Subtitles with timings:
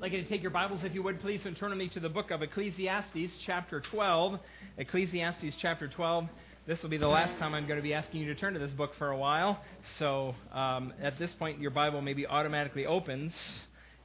[0.00, 2.00] Like you to take your Bibles, if you would, please, and turn with me to
[2.00, 4.40] the book of Ecclesiastes, chapter 12.
[4.78, 6.26] Ecclesiastes, chapter 12.
[6.66, 8.58] This will be the last time I'm going to be asking you to turn to
[8.58, 9.62] this book for a while.
[9.98, 13.34] So um, at this point, your Bible maybe automatically opens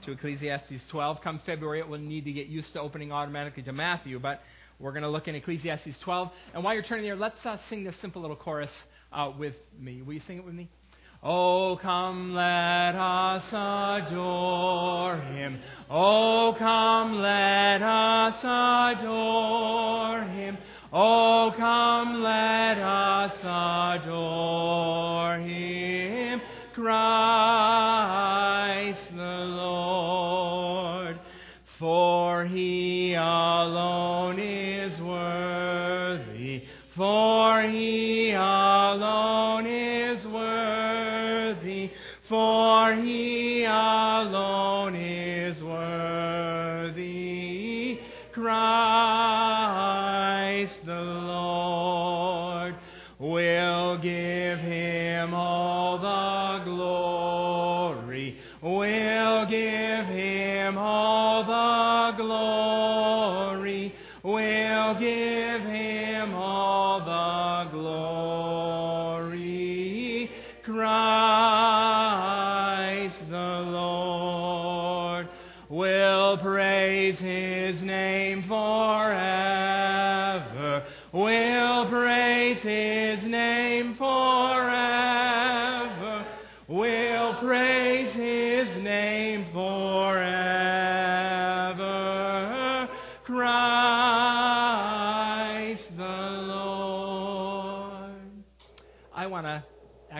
[0.04, 1.22] to Ecclesiastes 12.
[1.22, 4.42] Come February, it will need to get used to opening automatically to Matthew, but
[4.80, 6.30] we're going to look in Ecclesiastes 12.
[6.54, 8.72] And while you're turning there, let's uh, sing this simple little chorus
[9.14, 10.02] uh, with me.
[10.02, 10.70] Will you sing it with me?
[11.28, 15.60] Oh, come, let us adore him.
[15.90, 20.56] Oh, come, let us adore him.
[20.94, 23.40] Oh, come, let us
[24.04, 26.42] adore him.
[26.76, 27.56] Christ
[29.16, 31.20] the Lord.
[31.80, 36.66] For he alone is worthy.
[36.96, 39.35] For he alone
[43.04, 47.06] He alone is worthy.
[48.34, 49.66] Christ
[50.86, 52.76] the Lord
[53.20, 58.38] will give him all the glory.
[58.62, 63.96] Will give him all the glory.
[64.24, 68.85] Will give him all the glory.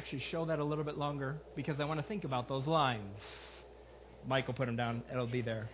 [0.06, 3.18] Actually show that a little bit longer because I want to think about those lines.
[4.28, 5.68] Michael put them down, it'll be there.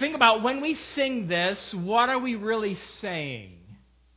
[0.00, 3.52] think about when we sing this, what are we really saying?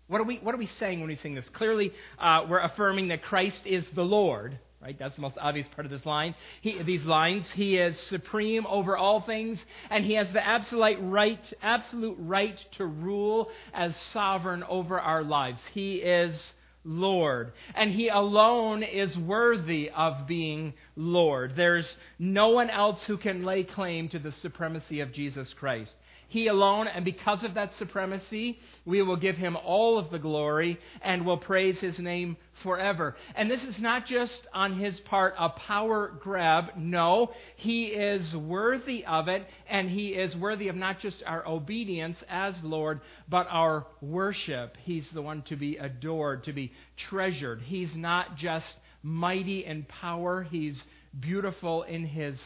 [0.07, 1.47] What are we, what are we saying when we sing this?
[1.49, 4.97] Clearly, uh, we're affirming that Christ is the Lord, right?
[4.97, 6.33] That's the most obvious part of this line.
[6.61, 11.53] He, these lines, He is supreme over all things, and He has the absolute right,
[11.61, 15.61] absolute right to rule as sovereign over our lives.
[15.75, 16.53] He is
[16.89, 17.53] Lord.
[17.75, 21.53] And He alone is worthy of being Lord.
[21.55, 25.93] There's no one else who can lay claim to the supremacy of Jesus Christ.
[26.29, 30.79] He alone, and because of that supremacy, we will give Him all of the glory
[31.01, 33.17] and will praise His name forever.
[33.33, 36.77] And this is not just on His part a power grab.
[36.77, 42.23] No, He is worthy of it, and He is worthy of not just our obedience
[42.29, 44.77] as Lord, but our worship.
[44.83, 47.63] He's the one to be adored, to be treasured.
[47.63, 50.83] He's not just mighty in power, He's
[51.19, 52.39] beautiful in His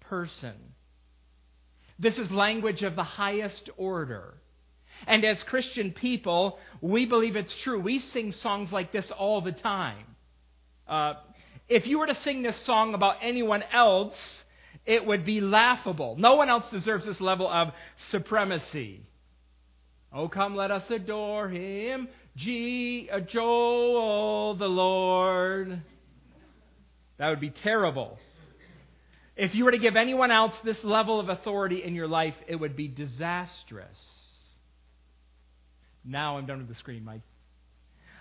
[0.00, 0.74] person.
[2.00, 4.34] This is language of the highest order.
[5.06, 7.78] And as Christian people, we believe it's true.
[7.78, 10.04] We sing songs like this all the time.
[10.88, 11.14] Uh,
[11.68, 14.16] if you were to sing this song about anyone else,
[14.86, 16.16] it would be laughable.
[16.18, 17.68] No one else deserves this level of
[18.10, 19.02] supremacy.
[20.12, 25.82] Oh, come, let us adore him, G, uh, Joel the Lord.
[27.18, 28.18] That would be terrible.
[29.40, 32.56] If you were to give anyone else this level of authority in your life, it
[32.56, 33.96] would be disastrous.
[36.04, 37.22] Now I'm done with the screen, Mike.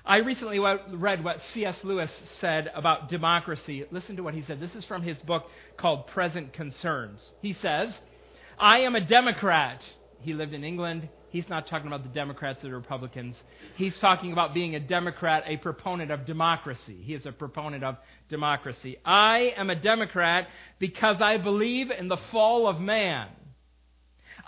[0.05, 1.83] I recently read what C.S.
[1.83, 2.09] Lewis
[2.39, 3.83] said about democracy.
[3.91, 4.61] Listen to what he said.
[4.61, 5.43] This is from his book
[5.75, 7.31] called Present Concerns.
[7.41, 7.97] He says,
[8.57, 9.81] I am a Democrat.
[10.21, 11.09] He lived in England.
[11.29, 13.35] He's not talking about the Democrats or the Republicans.
[13.75, 16.97] He's talking about being a Democrat, a proponent of democracy.
[17.03, 17.97] He is a proponent of
[18.29, 18.97] democracy.
[19.05, 20.47] I am a Democrat
[20.79, 23.29] because I believe in the fall of man.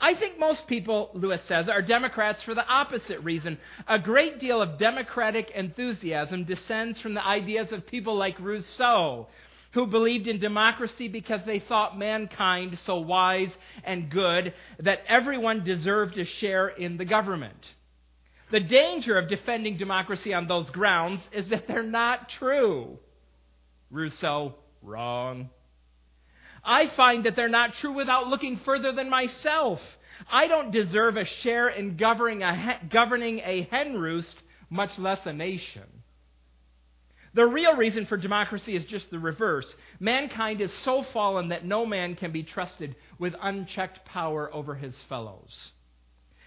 [0.03, 3.59] I think most people, Lewis says, are Democrats for the opposite reason.
[3.87, 9.27] A great deal of democratic enthusiasm descends from the ideas of people like Rousseau,
[9.73, 13.51] who believed in democracy because they thought mankind so wise
[13.83, 17.69] and good that everyone deserved a share in the government.
[18.51, 22.99] The danger of defending democracy on those grounds is that they're not true.
[23.89, 25.49] Rousseau, wrong.
[26.63, 29.81] I find that they're not true without looking further than myself.
[30.31, 34.35] I don't deserve a share in governing a, governing a hen roost,
[34.69, 36.00] much less a nation.
[37.33, 39.75] The real reason for democracy is just the reverse.
[39.99, 44.95] Mankind is so fallen that no man can be trusted with unchecked power over his
[45.09, 45.71] fellows.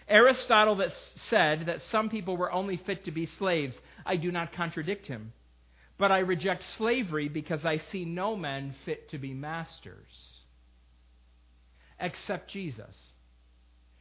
[0.08, 0.92] Aristotle that
[1.28, 3.78] said that some people were only fit to be slaves.
[4.04, 5.32] I do not contradict him.
[5.96, 10.32] But I reject slavery because I see no men fit to be masters.
[12.00, 12.96] except Jesus.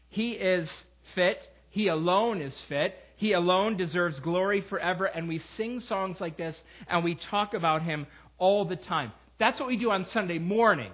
[0.10, 0.70] He is
[1.16, 1.48] fit.
[1.70, 2.96] He alone is fit.
[3.24, 5.06] He alone deserves glory forever.
[5.06, 8.06] And we sing songs like this and we talk about him
[8.38, 9.14] all the time.
[9.40, 10.92] That's what we do on Sunday mornings.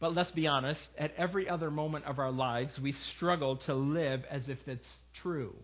[0.00, 4.22] But let's be honest, at every other moment of our lives, we struggle to live
[4.30, 4.86] as if it's
[5.22, 5.54] true.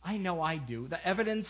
[0.00, 0.86] I know I do.
[0.86, 1.48] The evidence,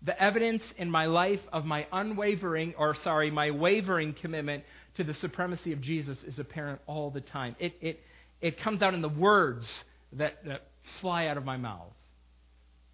[0.00, 4.64] the evidence in my life of my unwavering, or sorry, my wavering commitment
[4.96, 7.54] to the supremacy of Jesus is apparent all the time.
[7.58, 8.00] It, it,
[8.40, 9.66] it comes out in the words
[10.14, 10.69] that, that
[11.00, 11.92] fly out of my mouth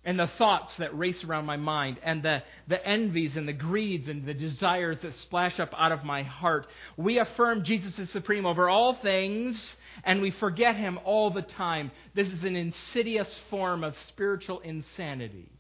[0.06, 4.06] and the thoughts that race around my mind, and the, the envies and the greeds
[4.06, 6.68] and the desires that splash up out of my heart.
[6.96, 9.74] We affirm Jesus is supreme over all things,
[10.04, 11.90] and we forget him all the time.
[12.14, 15.50] This is an insidious form of spiritual insanity.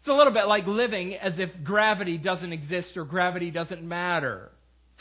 [0.00, 4.52] It's a little bit like living as if gravity doesn't exist or gravity doesn't matter.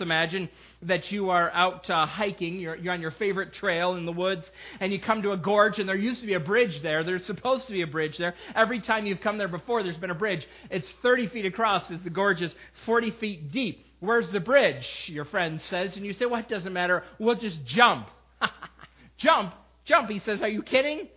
[0.01, 0.49] Imagine
[0.83, 4.49] that you are out uh, hiking, you're, you're on your favorite trail in the woods,
[4.79, 7.03] and you come to a gorge, and there used to be a bridge there.
[7.03, 8.35] There's supposed to be a bridge there.
[8.55, 10.47] Every time you've come there before, there's been a bridge.
[10.69, 12.51] It's 30 feet across, as the gorge is
[12.85, 13.85] 40 feet deep.
[13.99, 14.87] Where's the bridge?
[15.07, 17.03] Your friend says, and you say, Well, it doesn't matter.
[17.19, 18.07] We'll just jump.
[19.17, 19.53] jump,
[19.85, 20.09] jump.
[20.09, 21.09] He says, Are you kidding?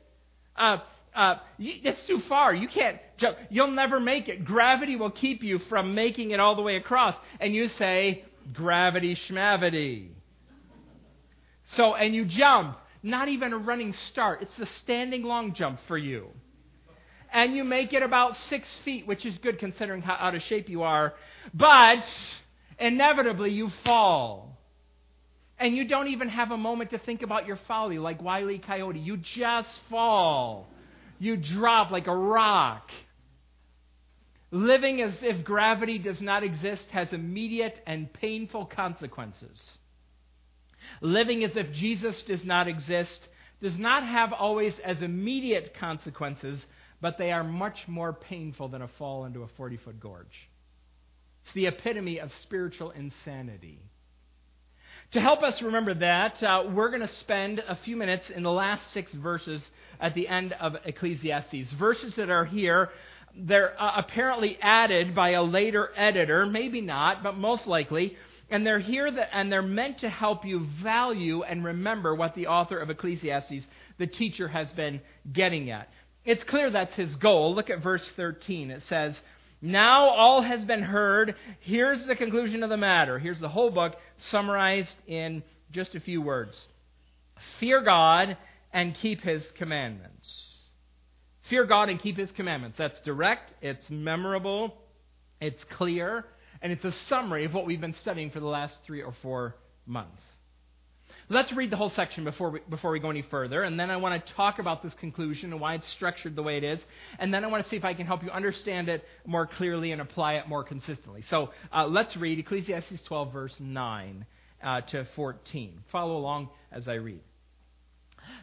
[0.56, 0.79] Uh,
[1.14, 2.55] uh, it's too far.
[2.55, 3.37] You can't jump.
[3.50, 4.44] You'll never make it.
[4.44, 7.14] Gravity will keep you from making it all the way across.
[7.38, 10.08] And you say, gravity schmavity.
[11.74, 14.42] So, and you jump, not even a running start.
[14.42, 16.28] It's the standing long jump for you.
[17.32, 20.68] And you make it about six feet, which is good considering how out of shape
[20.68, 21.14] you are.
[21.54, 22.04] But
[22.78, 24.58] inevitably you fall.
[25.58, 28.58] And you don't even have a moment to think about your folly like Wiley e.
[28.58, 28.98] Coyote.
[28.98, 30.68] You just fall.
[31.18, 32.90] You drop like a rock.
[34.54, 39.72] Living as if gravity does not exist has immediate and painful consequences.
[41.00, 43.28] Living as if Jesus does not exist
[43.62, 46.62] does not have always as immediate consequences,
[47.00, 50.50] but they are much more painful than a fall into a 40 foot gorge.
[51.44, 53.81] It's the epitome of spiritual insanity.
[55.12, 58.50] To help us remember that, uh, we're going to spend a few minutes in the
[58.50, 59.62] last six verses
[59.98, 61.72] at the end of Ecclesiastes.
[61.72, 62.90] Verses that are here
[63.37, 68.17] they're uh, apparently added by a later editor, maybe not, but most likely.
[68.50, 72.49] And they're here that, and they're meant to help you value and remember what the
[72.49, 73.67] author of Ecclesiastes,
[73.99, 75.00] the teacher, has been
[75.32, 75.88] getting at.
[76.25, 77.55] It's clear that's his goal.
[77.55, 78.70] Look at verse 13.
[78.70, 79.14] It says,
[79.62, 81.34] Now all has been heard.
[81.61, 83.19] Here's the conclusion of the matter.
[83.19, 83.94] Here's the whole book
[84.31, 85.43] summarized in
[85.73, 86.55] just a few words
[87.58, 88.37] Fear God
[88.73, 90.51] and keep his commandments.
[91.50, 92.78] Fear God and keep His commandments.
[92.78, 94.74] That's direct, it's memorable,
[95.40, 96.24] it's clear,
[96.60, 99.56] and it's a summary of what we've been studying for the last three or four
[99.86, 100.22] months.
[101.28, 103.96] Let's read the whole section before we, before we go any further, and then I
[103.96, 106.80] want to talk about this conclusion and why it's structured the way it is,
[107.18, 109.92] and then I want to see if I can help you understand it more clearly
[109.92, 111.22] and apply it more consistently.
[111.22, 114.26] So uh, let's read Ecclesiastes 12, verse 9
[114.62, 115.84] uh, to 14.
[115.90, 117.20] Follow along as I read.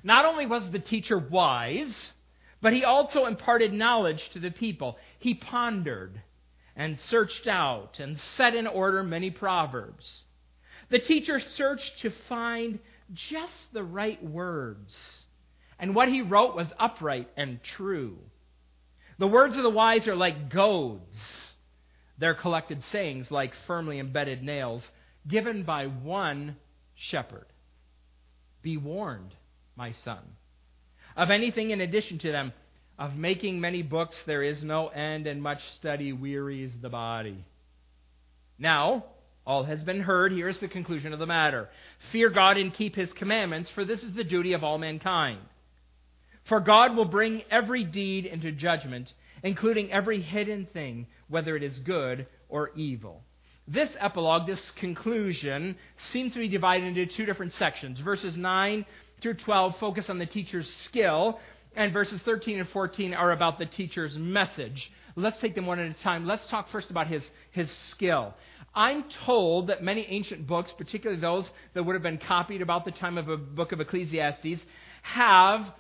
[0.03, 2.11] Not only was the teacher wise,
[2.61, 4.97] but he also imparted knowledge to the people.
[5.19, 6.21] He pondered
[6.75, 10.23] and searched out and set in order many proverbs.
[10.89, 12.79] The teacher searched to find
[13.13, 14.95] just the right words.
[15.79, 18.17] And what he wrote was upright and true.
[19.19, 21.17] The words of the wise are like goads,
[22.17, 24.83] their collected sayings like firmly embedded nails,
[25.27, 26.57] given by one
[26.95, 27.45] shepherd.
[28.61, 29.33] Be warned,
[29.77, 30.19] my son
[31.19, 32.53] of anything in addition to them.
[32.99, 37.45] Of making many books there is no end, and much study wearies the body.
[38.59, 39.05] Now,
[39.47, 40.33] all has been heard.
[40.33, 41.69] Here is the conclusion of the matter
[42.11, 45.39] Fear God and keep his commandments, for this is the duty of all mankind.
[46.43, 49.13] For God will bring every deed into judgment,
[49.43, 53.23] including every hidden thing, whether it is good or evil.
[53.65, 55.77] This epilogue, this conclusion,
[56.11, 57.97] seems to be divided into two different sections.
[58.01, 58.85] Verses 9
[59.21, 61.39] through 12 focus on the teacher's skill,
[61.75, 64.91] and verses 13 and 14 are about the teacher's message.
[65.15, 66.25] Let's take them one at a time.
[66.25, 68.33] Let's talk first about his, his skill.
[68.75, 72.91] I'm told that many ancient books, particularly those that would have been copied about the
[72.91, 74.61] time of a book of Ecclesiastes,
[75.01, 75.71] have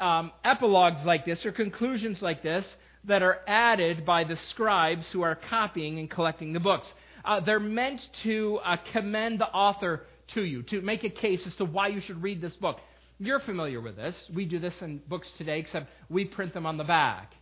[0.00, 2.66] um, epilogues like this or conclusions like this
[3.04, 6.92] that are added by the scribes who are copying and collecting the books.
[7.24, 11.54] Uh, they're meant to uh, commend the author to you, to make a case as
[11.56, 12.78] to why you should read this book.
[13.18, 14.14] You're familiar with this.
[14.34, 17.32] We do this in books today, except we print them on the back.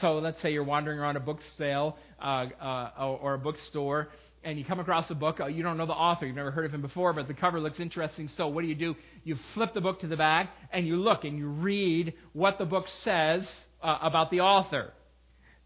[0.00, 4.08] So let's say you're wandering around a book sale uh, uh, or a bookstore
[4.44, 5.40] and you come across a book.
[5.40, 7.60] Uh, you don't know the author, you've never heard of him before, but the cover
[7.60, 8.28] looks interesting.
[8.28, 8.96] So, what do you do?
[9.24, 12.64] You flip the book to the back and you look and you read what the
[12.64, 13.48] book says
[13.82, 14.92] uh, about the author.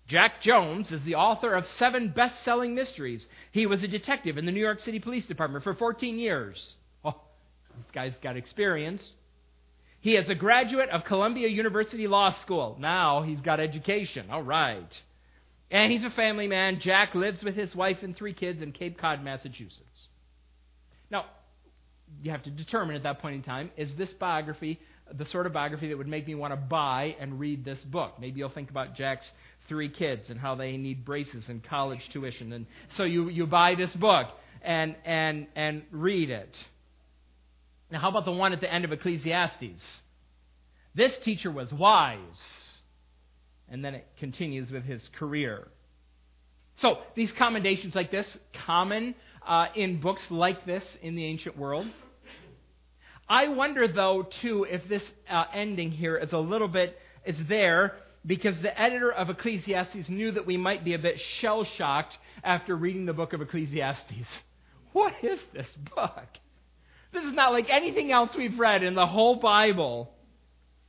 [0.08, 3.24] Jack Jones is the author of seven best selling mysteries.
[3.52, 6.74] He was a detective in the New York City Police Department for 14 years.
[7.04, 7.20] Oh,
[7.76, 9.12] this guy's got experience.
[10.02, 12.76] He is a graduate of Columbia University Law School.
[12.78, 14.30] Now he's got education.
[14.30, 15.00] All right.
[15.70, 16.80] And he's a family man.
[16.80, 20.08] Jack lives with his wife and three kids in Cape Cod, Massachusetts.
[21.10, 21.26] Now,
[22.20, 24.78] you have to determine at that point in time is this biography
[25.18, 28.14] the sort of biography that would make me want to buy and read this book?
[28.20, 29.30] Maybe you'll think about Jack's
[29.68, 32.52] three kids and how they need braces and college tuition.
[32.52, 32.66] And
[32.96, 34.28] so you, you buy this book
[34.62, 36.54] and, and, and read it.
[37.92, 39.82] Now, how about the one at the end of Ecclesiastes?
[40.94, 42.18] This teacher was wise.
[43.68, 45.68] And then it continues with his career.
[46.76, 48.26] So, these commendations like this,
[48.64, 49.14] common
[49.46, 51.86] uh, in books like this in the ancient world.
[53.28, 57.96] I wonder, though, too, if this uh, ending here is a little bit, is there
[58.24, 62.74] because the editor of Ecclesiastes knew that we might be a bit shell shocked after
[62.74, 64.12] reading the book of Ecclesiastes.
[64.92, 66.26] What is this book?
[67.12, 70.10] This is not like anything else we've read in the whole Bible.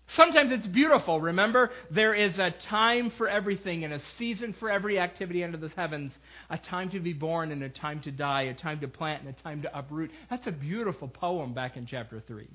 [0.10, 1.20] Sometimes it's beautiful.
[1.20, 5.70] Remember, there is a time for everything and a season for every activity under the
[5.70, 6.14] heavens.
[6.50, 9.36] A time to be born and a time to die, a time to plant and
[9.36, 10.12] a time to uproot.
[10.30, 12.48] That's a beautiful poem back in chapter 3.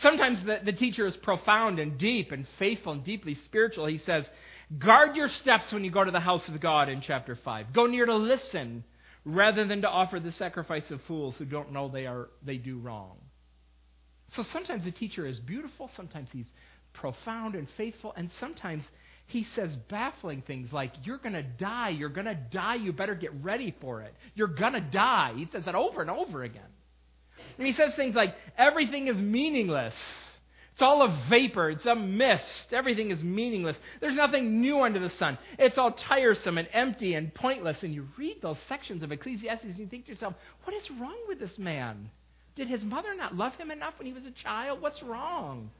[0.00, 3.86] Sometimes the, the teacher is profound and deep and faithful and deeply spiritual.
[3.86, 4.28] He says,
[4.78, 7.72] Guard your steps when you go to the house of God in chapter 5.
[7.72, 8.84] Go near to listen
[9.28, 12.78] rather than to offer the sacrifice of fools who don't know they, are, they do
[12.78, 13.18] wrong.
[14.28, 16.46] So sometimes the teacher is beautiful, sometimes he's
[16.94, 18.84] profound and faithful, and sometimes
[19.26, 23.14] he says baffling things like, You're going to die, you're going to die, you better
[23.14, 24.14] get ready for it.
[24.34, 25.34] You're going to die.
[25.36, 26.62] He says that over and over again.
[27.58, 29.94] And he says things like, Everything is meaningless.
[30.78, 31.70] It's all a vapor.
[31.70, 32.72] It's a mist.
[32.72, 33.76] Everything is meaningless.
[34.00, 35.36] There's nothing new under the sun.
[35.58, 37.82] It's all tiresome and empty and pointless.
[37.82, 41.18] And you read those sections of Ecclesiastes and you think to yourself, what is wrong
[41.26, 42.10] with this man?
[42.54, 44.80] Did his mother not love him enough when he was a child?
[44.80, 45.72] What's wrong?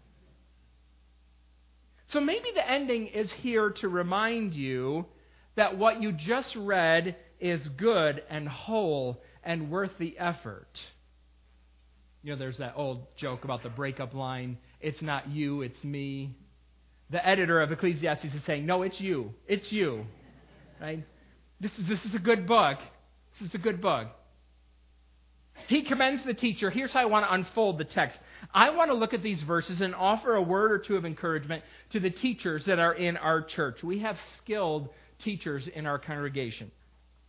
[2.09, 5.07] So maybe the ending is here to remind you
[5.55, 10.77] that what you just read is good and whole and worth the effort.
[12.25, 16.35] You know, there's that old joke about the breakup line it's not you, it's me.
[17.11, 19.33] The editor of Ecclesiastes is saying, No, it's you.
[19.47, 20.05] It's you.
[20.81, 21.05] Right?
[21.61, 22.79] This is, this is a good book.
[23.41, 24.09] This is a good book.
[25.67, 26.71] He commends the teacher.
[26.71, 28.17] Here's how I want to unfold the text.
[28.55, 31.65] I want to look at these verses and offer a word or two of encouragement
[31.93, 33.83] to the teachers that are in our church.
[33.83, 34.89] We have skilled
[35.25, 36.71] teachers in our congregation.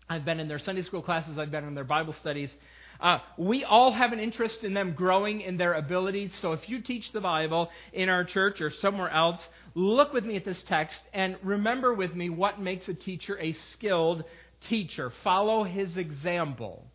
[0.08, 2.52] I've been in their Sunday school classes, I've been in their Bible studies.
[3.00, 6.32] Uh, we all have an interest in them growing in their abilities.
[6.42, 9.42] So if you teach the Bible in our church or somewhere else,
[9.74, 13.54] look with me at this text and remember with me what makes a teacher a
[13.72, 14.26] skilled
[14.68, 15.14] teacher.
[15.24, 16.86] Follow his example.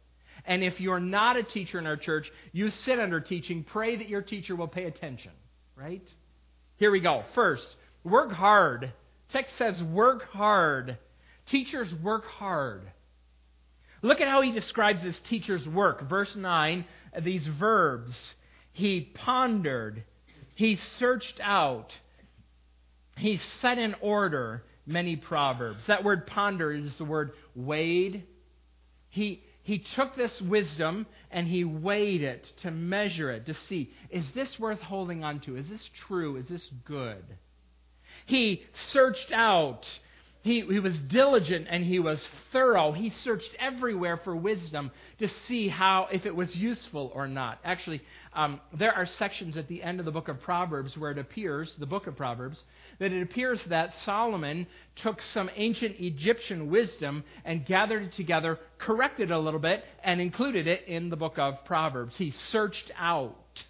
[0.45, 3.65] And if you're not a teacher in our church, you sit under teaching.
[3.65, 5.33] Pray that your teacher will pay attention,
[5.75, 6.07] right?
[6.77, 7.25] Here we go.
[7.35, 7.67] First,
[8.03, 8.93] work hard.
[9.31, 10.99] Text says work hard.
[11.47, 12.83] Teachers work hard.
[14.05, 16.03] Look at how he describes his teacher's work.
[16.11, 16.85] Verse 9,
[17.23, 18.35] these verbs.
[18.75, 20.05] He pondered,
[20.55, 21.97] he searched out,
[23.17, 25.87] he set in order many proverbs.
[25.87, 28.25] That word ponder is the word weighed.
[29.09, 34.31] He, he took this wisdom and he weighed it to measure it, to see is
[34.33, 35.57] this worth holding on to?
[35.57, 36.37] Is this true?
[36.37, 37.25] Is this good?
[38.27, 39.89] He searched out
[40.45, 42.21] he, he was diligent and he was
[42.53, 42.93] thorough.
[42.93, 47.61] He searched everywhere for wisdom to see how, if it was useful or not.
[47.65, 48.03] Actually,
[48.35, 51.75] um, there are sections at the end of the book of Proverbs where it appears,
[51.79, 52.63] the book of Proverbs,
[52.99, 59.31] that it appears that Solomon took some ancient Egyptian wisdom and gathered it together, corrected
[59.31, 62.19] it a little bit, and included it in the book of Proverbs.
[62.19, 63.65] He searched out.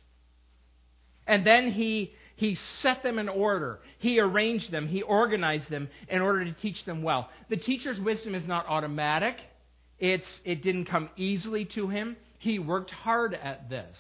[1.25, 3.81] And then he he set them in order.
[3.99, 4.89] He arranged them.
[4.89, 7.29] He organized them in order to teach them well.
[7.49, 9.37] The teacher's wisdom is not automatic.
[9.99, 12.17] It's, it didn't come easily to him.
[12.39, 13.97] He worked hard at this.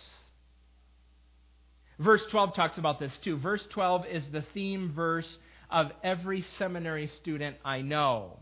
[1.99, 3.37] Verse 12 talks about this too.
[3.37, 5.39] Verse 12 is the theme verse
[5.71, 8.39] of every seminary student I know.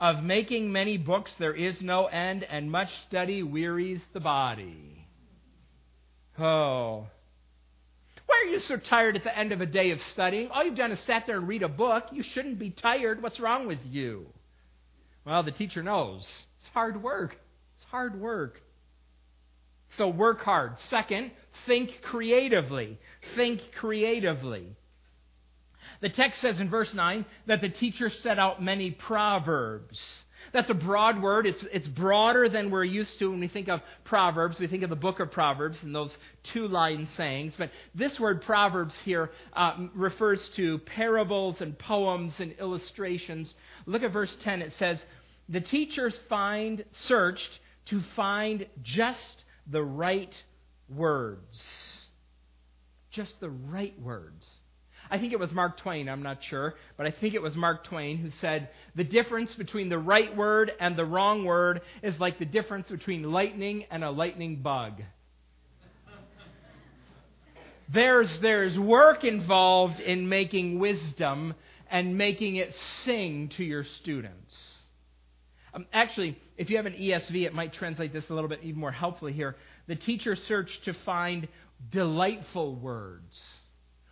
[0.00, 5.06] Of making many books there is no end, and much study wearies the body.
[6.38, 7.06] Oh,
[8.44, 10.48] are you so tired at the end of a day of studying?
[10.50, 12.04] All you've done is sat there and read a book.
[12.12, 13.22] You shouldn't be tired.
[13.22, 14.26] What's wrong with you?
[15.24, 16.26] Well, the teacher knows.
[16.60, 17.36] It's hard work.
[17.78, 18.60] It's hard work.
[19.96, 20.78] So work hard.
[20.90, 21.30] Second,
[21.66, 22.98] think creatively.
[23.34, 24.76] Think creatively.
[26.02, 29.98] The text says in verse 9 that the teacher set out many proverbs.
[30.54, 31.46] That's a broad word.
[31.46, 34.60] It's, it's broader than we're used to when we think of Proverbs.
[34.60, 37.54] We think of the book of Proverbs and those two line sayings.
[37.58, 43.52] But this word Proverbs here uh, refers to parables and poems and illustrations.
[43.84, 44.62] Look at verse 10.
[44.62, 45.02] It says,
[45.48, 50.32] The teachers find, searched to find just the right
[50.88, 51.62] words.
[53.10, 54.46] Just the right words.
[55.14, 57.84] I think it was Mark Twain, I'm not sure, but I think it was Mark
[57.84, 62.40] Twain who said, The difference between the right word and the wrong word is like
[62.40, 65.02] the difference between lightning and a lightning bug.
[67.88, 71.54] there's, there's work involved in making wisdom
[71.88, 74.52] and making it sing to your students.
[75.74, 78.80] Um, actually, if you have an ESV, it might translate this a little bit even
[78.80, 79.54] more helpfully here.
[79.86, 81.46] The teacher searched to find
[81.92, 83.38] delightful words,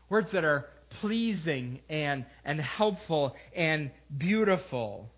[0.09, 0.66] words that are
[1.00, 5.11] pleasing and, and helpful and beautiful.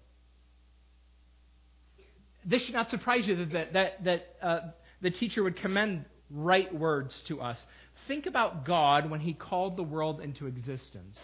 [2.45, 4.61] This should not surprise you that, that, that uh,
[5.01, 7.59] the teacher would commend right words to us.
[8.07, 11.19] Think about God when He called the world into existence.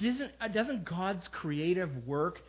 [0.00, 2.40] Doesn't, uh, doesn't God's creative work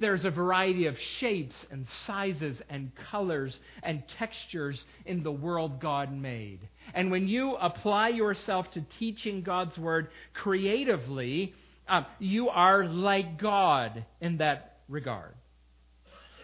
[0.00, 6.12] there's a variety of shapes and sizes and colors and textures in the world God
[6.12, 6.60] made.
[6.94, 11.54] And when you apply yourself to teaching God's Word creatively,
[11.88, 15.34] um, you are like God in that regard.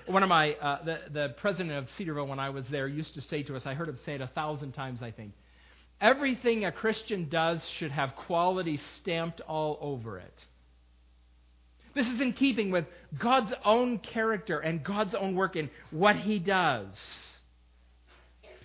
[0.07, 3.21] One of my, uh, the, the president of Cedarville, when I was there, used to
[3.23, 5.33] say to us, I heard him say it a thousand times, I think,
[6.01, 10.45] everything a Christian does should have quality stamped all over it.
[11.97, 12.85] This is in keeping with
[13.19, 16.95] God's own character and God's own work in what He does.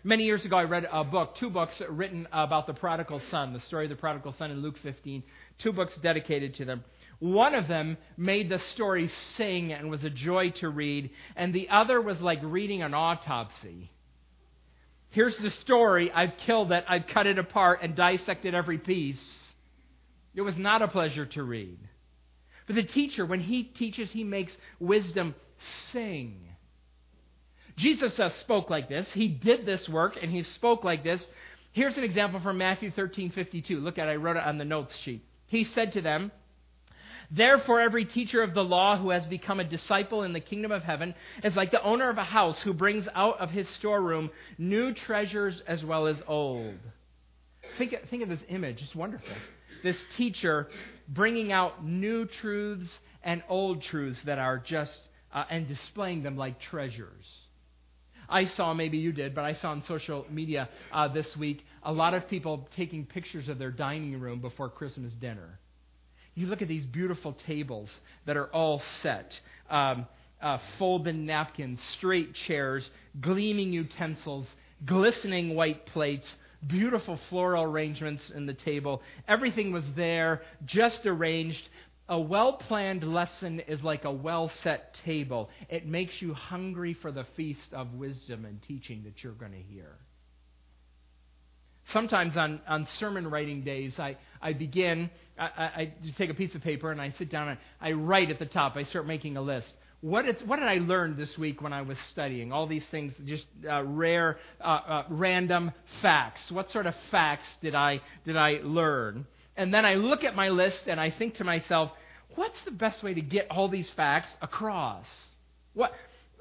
[0.03, 3.61] Many years ago, I read a book, two books written about the prodigal son, the
[3.61, 5.23] story of the prodigal son in Luke 15,
[5.59, 6.83] two books dedicated to them.
[7.19, 11.69] One of them made the story sing and was a joy to read, and the
[11.69, 13.91] other was like reading an autopsy.
[15.11, 16.11] Here's the story.
[16.11, 19.23] I've killed it, I've cut it apart and dissected every piece.
[20.35, 21.79] It was not a pleasure to read.
[22.71, 25.35] But the teacher, when he teaches, he makes wisdom
[25.91, 26.39] sing.
[27.75, 29.11] Jesus uh, spoke like this.
[29.11, 31.27] He did this work and he spoke like this.
[31.73, 33.77] Here's an example from Matthew 13 52.
[33.77, 35.21] Look at it, I wrote it on the notes sheet.
[35.47, 36.31] He said to them,
[37.29, 40.83] Therefore, every teacher of the law who has become a disciple in the kingdom of
[40.83, 44.93] heaven is like the owner of a house who brings out of his storeroom new
[44.93, 46.75] treasures as well as old.
[47.77, 49.35] Think, think of this image, it's wonderful.
[49.83, 50.67] This teacher
[51.07, 54.99] bringing out new truths and old truths that are just,
[55.33, 57.25] uh, and displaying them like treasures.
[58.29, 61.91] I saw, maybe you did, but I saw on social media uh, this week a
[61.91, 65.59] lot of people taking pictures of their dining room before Christmas dinner.
[66.33, 67.89] You look at these beautiful tables
[68.25, 69.37] that are all set.
[69.69, 70.07] Um,
[70.41, 72.89] uh, folded napkins, straight chairs,
[73.19, 74.47] gleaming utensils,
[74.85, 76.35] glistening white plates,
[76.67, 79.01] beautiful floral arrangements in the table.
[79.27, 81.67] Everything was there, just arranged.
[82.09, 85.49] A well planned lesson is like a well set table.
[85.69, 89.61] It makes you hungry for the feast of wisdom and teaching that you're going to
[89.61, 89.97] hear.
[91.93, 96.53] Sometimes on, on sermon writing days, I, I begin, I, I, I take a piece
[96.55, 98.75] of paper and I sit down and I write at the top.
[98.75, 101.97] I start making a list what, what did I learn this week when I was
[102.11, 102.51] studying?
[102.51, 106.51] All these things, just uh, rare, uh, uh, random facts.
[106.51, 109.27] What sort of facts did I, did I learn?
[109.55, 111.91] And then I look at my list and I think to myself,
[112.35, 115.05] what's the best way to get all these facts across?
[115.73, 115.91] What,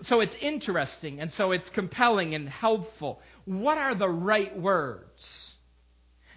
[0.03, 3.21] so it's interesting and so it's compelling and helpful.
[3.45, 5.27] What are the right words?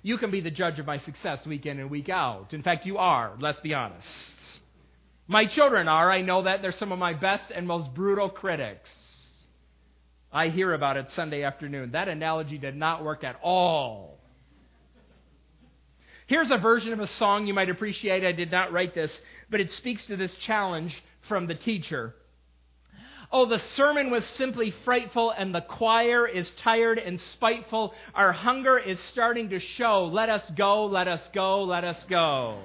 [0.02, 2.54] You can be the judge of my success week in and week out.
[2.54, 4.08] In fact, you are, let's be honest.
[5.28, 6.12] My children are.
[6.12, 6.62] I know that.
[6.62, 8.90] They're some of my best and most brutal critics.
[10.32, 11.92] I hear about it Sunday afternoon.
[11.92, 14.20] That analogy did not work at all.
[16.26, 18.26] Here's a version of a song you might appreciate.
[18.26, 19.12] I did not write this,
[19.50, 22.16] but it speaks to this challenge from the teacher.
[23.32, 27.94] Oh, the sermon was simply frightful, and the choir is tired and spiteful.
[28.14, 30.06] Our hunger is starting to show.
[30.06, 32.60] Let us go, let us go, let us go.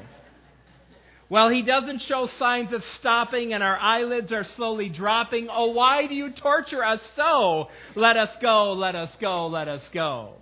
[1.30, 5.48] Well, he doesn't show signs of stopping and our eyelids are slowly dropping.
[5.50, 7.68] Oh, why do you torture us so?
[7.94, 10.32] Let us go, let us go, let us go.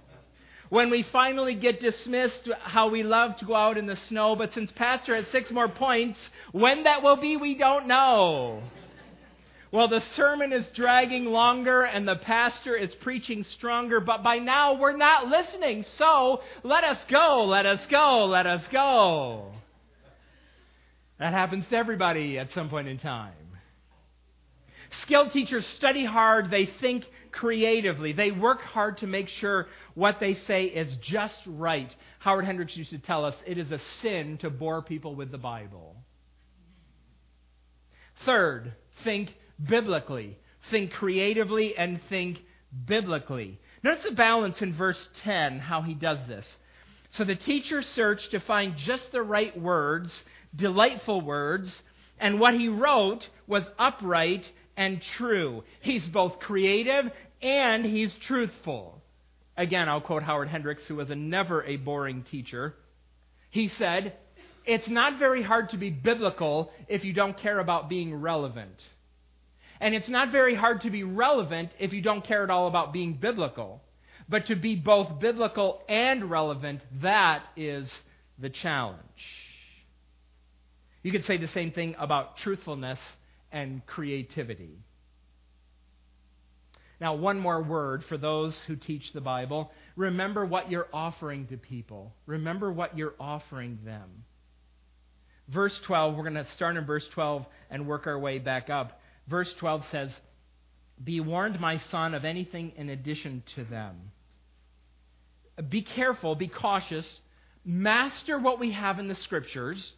[0.69, 4.55] When we finally get dismissed, how we love to go out in the snow, but
[4.55, 6.19] since Pastor has six more points,
[6.53, 8.63] when that will be, we don't know.
[9.73, 14.75] Well, the sermon is dragging longer and the pastor is preaching stronger, but by now
[14.75, 15.85] we're not listening.
[15.99, 19.53] So let us go, let us go, let us go.
[21.19, 23.33] That happens to everybody at some point in time.
[25.03, 30.35] Skilled teachers study hard, they think creatively, they work hard to make sure what they
[30.35, 31.95] say is just right.
[32.21, 35.39] Howard Hendricks used to tell us it is a sin to bore people with the
[35.39, 35.97] Bible.
[38.25, 38.75] Third,
[39.05, 40.39] think biblically.
[40.71, 42.39] Think creatively and think
[42.87, 43.61] biblically.
[43.83, 46.47] Notice the balance in verse 10, how he does this.
[47.17, 50.23] So the teacher searched to find just the right words,
[50.55, 51.83] delightful words,
[52.19, 55.65] and what he wrote was upright and true.
[55.81, 59.03] He's both creative and he's truthful.
[59.57, 62.75] Again, I'll quote Howard Hendricks, who was a never a boring teacher.
[63.49, 64.15] He said,
[64.67, 68.83] It's not very hard to be biblical if you don't care about being relevant.
[69.81, 72.93] And it's not very hard to be relevant if you don't care at all about
[72.93, 73.83] being biblical.
[74.29, 77.91] But to be both biblical and relevant, that is
[78.39, 79.01] the challenge.
[81.03, 82.99] You could say the same thing about truthfulness
[83.53, 84.79] and creativity.
[87.01, 89.71] Now, one more word for those who teach the Bible.
[89.97, 92.13] Remember what you're offering to people.
[92.25, 94.25] Remember what you're offering them.
[95.49, 99.01] Verse 12, we're going to start in verse 12 and work our way back up.
[99.29, 100.11] Verse 12 says,
[101.03, 103.97] Be warned, my son, of anything in addition to them.
[105.69, 107.07] Be careful, be cautious,
[107.65, 109.93] master what we have in the Scriptures,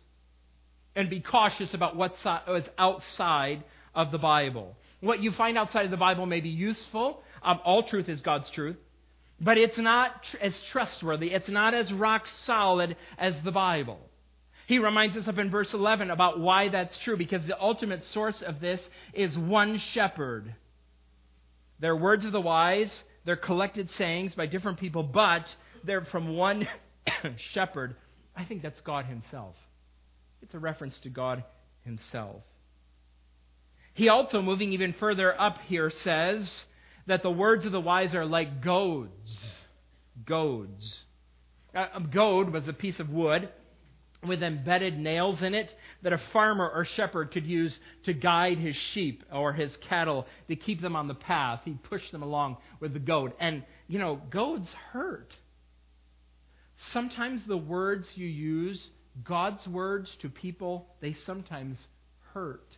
[0.94, 2.24] and be cautious about what's
[2.78, 4.76] outside of the Bible.
[5.00, 7.22] What you find outside of the Bible may be useful.
[7.42, 8.76] Um, all truth is God's truth.
[9.40, 11.30] But it's not tr- as trustworthy.
[11.30, 14.00] It's not as rock solid as the Bible.
[14.66, 18.42] He reminds us of in verse 11 about why that's true, because the ultimate source
[18.42, 20.54] of this is one shepherd.
[21.78, 25.44] They're words of the wise, they're collected sayings by different people, but
[25.84, 26.66] they're from one
[27.52, 27.94] shepherd.
[28.34, 29.54] I think that's God Himself.
[30.40, 31.44] It's a reference to God
[31.84, 32.40] Himself.
[33.92, 36.64] He also, moving even further up here, says
[37.06, 39.38] that the words of the wise are like goads.
[40.24, 41.00] Goads.
[41.74, 43.50] A goad was a piece of wood
[44.26, 48.74] with embedded nails in it that a farmer or shepherd could use to guide his
[48.92, 51.60] sheep or his cattle to keep them on the path.
[51.64, 53.32] He'd push them along with the goad.
[53.38, 55.32] And, you know, goads hurt.
[56.92, 58.88] Sometimes the words you use,
[59.24, 61.78] God's words to people, they sometimes
[62.32, 62.76] hurt.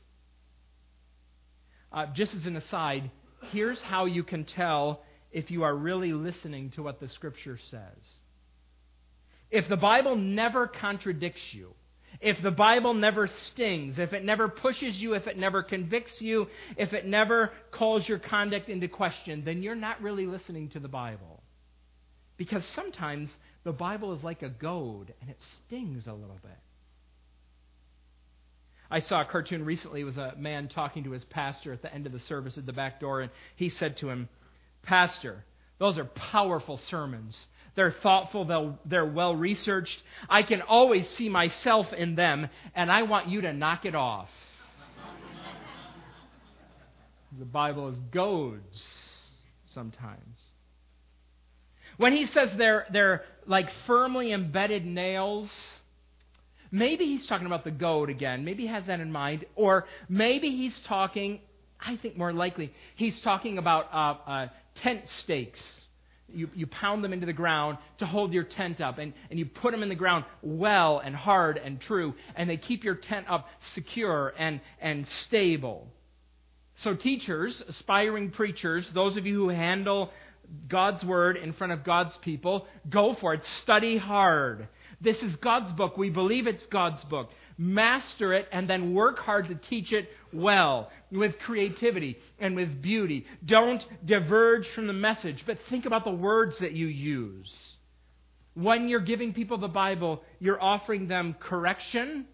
[1.92, 3.10] Uh, just as an aside,
[3.50, 7.98] here's how you can tell if you are really listening to what the Scripture says.
[9.50, 11.74] If the Bible never contradicts you,
[12.20, 16.48] if the Bible never stings, if it never pushes you, if it never convicts you,
[16.76, 20.88] if it never calls your conduct into question, then you're not really listening to the
[20.88, 21.42] Bible.
[22.36, 23.30] Because sometimes
[23.64, 26.58] the Bible is like a goad and it stings a little bit.
[28.90, 32.06] I saw a cartoon recently with a man talking to his pastor at the end
[32.06, 34.28] of the service at the back door, and he said to him,
[34.82, 35.44] Pastor,
[35.78, 37.36] those are powerful sermons.
[37.80, 40.02] They're thoughtful, they're well researched.
[40.28, 44.28] I can always see myself in them, and I want you to knock it off.
[47.38, 48.84] the Bible is goads
[49.72, 50.36] sometimes.
[51.96, 55.48] When he says they're, they're like firmly embedded nails,
[56.70, 58.44] maybe he's talking about the goad again.
[58.44, 59.46] Maybe he has that in mind.
[59.54, 61.40] Or maybe he's talking,
[61.80, 64.48] I think more likely, he's talking about uh, uh,
[64.82, 65.62] tent stakes
[66.34, 69.46] you, you pound them into the ground to hold your tent up, and, and you
[69.46, 73.26] put them in the ground well and hard and true, and they keep your tent
[73.28, 75.88] up secure and, and stable.
[76.76, 80.10] So, teachers, aspiring preachers, those of you who handle
[80.68, 83.44] God's word in front of God's people, go for it.
[83.62, 84.68] Study hard.
[85.00, 85.96] This is God's book.
[85.96, 87.30] We believe it's God's book.
[87.56, 93.26] Master it and then work hard to teach it well with creativity and with beauty.
[93.44, 97.52] Don't diverge from the message, but think about the words that you use.
[98.54, 102.26] When you're giving people the Bible, you're offering them correction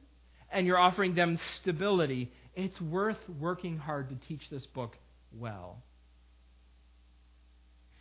[0.51, 2.33] and you're offering them stability.
[2.55, 4.97] It's worth working hard to teach this book
[5.33, 5.83] well.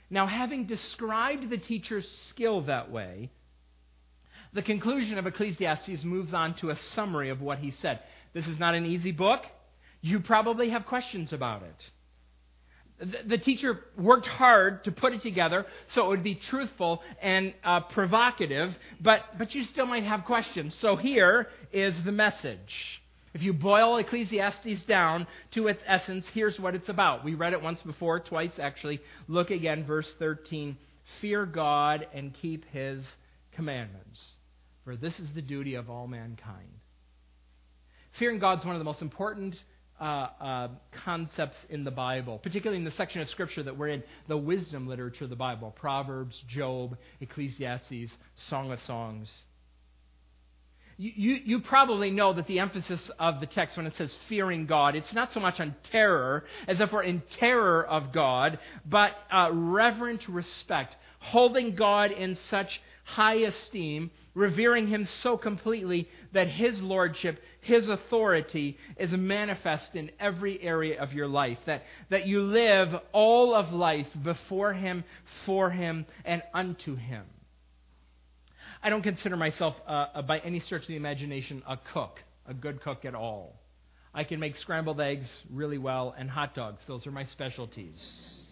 [0.09, 3.31] Now, having described the teacher's skill that way,
[4.53, 7.99] the conclusion of Ecclesiastes moves on to a summary of what he said.
[8.33, 9.43] This is not an easy book.
[10.05, 13.27] You probably have questions about it.
[13.27, 15.65] The, teacher worked hard to put it together
[15.95, 20.75] so it would be truthful and uh, provocative, but, but you still might have questions.
[20.79, 23.01] So here is the message.
[23.33, 27.25] If you boil Ecclesiastes down to its essence, here's what it's about.
[27.25, 29.01] We read it once before, twice actually.
[29.27, 30.77] Look again, verse 13.
[31.19, 33.03] Fear God and keep his
[33.55, 34.21] commandments,
[34.83, 36.69] for this is the duty of all mankind.
[38.19, 39.55] Fearing God is one of the most important
[39.99, 40.67] uh, uh,
[41.05, 44.87] concepts in the Bible, particularly in the section of Scripture that we're in, the wisdom
[44.87, 48.11] literature of the Bible Proverbs, Job, Ecclesiastes,
[48.49, 49.29] Song of Songs.
[50.97, 54.65] You, you, you, probably know that the emphasis of the text when it says fearing
[54.65, 59.11] God, it's not so much on terror, as if we're in terror of God, but
[59.29, 66.81] uh, reverent respect, holding God in such high esteem, revering him so completely that his
[66.81, 71.59] lordship, his authority is manifest in every area of your life.
[71.67, 75.03] That, that you live all of life before him,
[75.45, 77.23] for him, and unto him.
[78.83, 82.81] I don't consider myself, uh, by any stretch of the imagination, a cook, a good
[82.81, 83.61] cook at all.
[84.13, 86.81] I can make scrambled eggs really well and hot dogs.
[86.87, 88.44] Those are my specialties.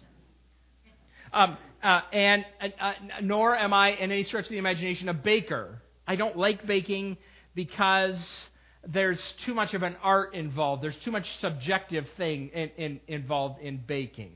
[1.34, 5.14] Um, uh, and uh, uh, nor am I, in any stretch of the imagination, a
[5.14, 5.82] baker.
[6.08, 7.18] I don't like baking
[7.56, 8.20] because
[8.88, 10.84] there's too much of an art involved.
[10.84, 14.34] There's too much subjective thing in, in, involved in baking.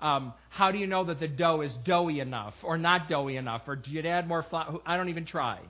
[0.00, 3.62] Um, how do you know that the dough is doughy enough or not doughy enough?
[3.66, 4.78] Or do you add more flour?
[4.86, 5.60] I don't even try.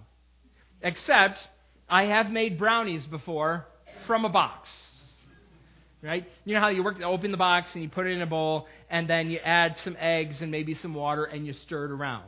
[0.83, 1.39] Except
[1.89, 3.67] I have made brownies before
[4.07, 4.69] from a box
[6.07, 6.27] right?
[6.45, 8.67] You know how you work, open the box and you put it in a bowl,
[8.89, 12.25] and then you add some eggs and maybe some water and you stir it around.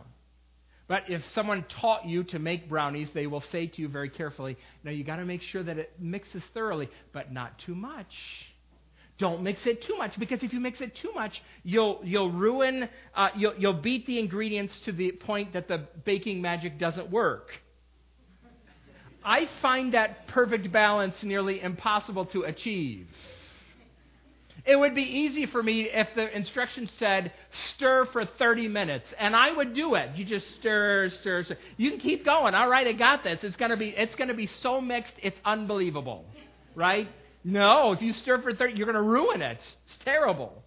[0.88, 4.56] But if someone taught you to make brownies, they will say to you very carefully,
[4.84, 8.14] "Now you got to make sure that it mixes thoroughly, but not too much."
[9.18, 12.88] Don't mix it too much because if you mix it too much, you'll you'll ruin,
[13.14, 17.50] uh, you'll you'll beat the ingredients to the point that the baking magic doesn't work.
[19.24, 23.08] I find that perfect balance nearly impossible to achieve.
[24.64, 27.32] It would be easy for me if the instructions said
[27.74, 30.10] stir for 30 minutes, and I would do it.
[30.16, 31.56] You just stir, stir, stir.
[31.76, 32.54] You can keep going.
[32.54, 33.42] All right, I got this.
[33.44, 36.24] It's gonna be it's gonna be so mixed, it's unbelievable,
[36.74, 37.08] right?
[37.44, 39.58] No, if you stir for 30, you're gonna ruin it.
[39.86, 40.62] It's terrible.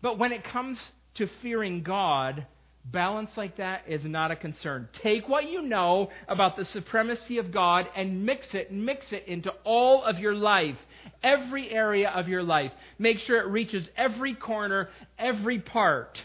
[0.00, 0.78] But when it comes
[1.14, 2.46] to fearing God,
[2.90, 4.88] Balance like that is not a concern.
[5.02, 9.50] Take what you know about the supremacy of God and mix it, mix it into
[9.64, 10.78] all of your life,
[11.22, 12.72] every area of your life.
[12.98, 16.22] Make sure it reaches every corner, every part.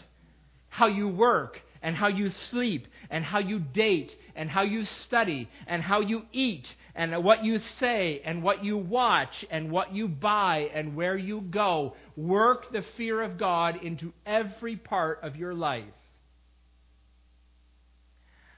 [0.68, 5.50] How you work and how you sleep and how you date and how you study
[5.66, 10.08] and how you eat and what you say and what you watch and what you
[10.08, 11.94] buy and where you go.
[12.16, 15.84] Work the fear of God into every part of your life.